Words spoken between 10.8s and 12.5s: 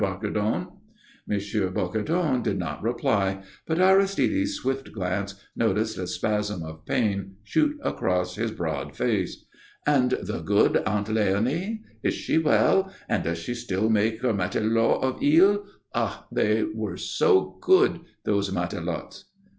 Aunt Léonie? Is she